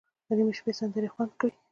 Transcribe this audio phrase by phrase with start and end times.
[0.27, 1.53] د نیمې شپې سندرې خوند کړي.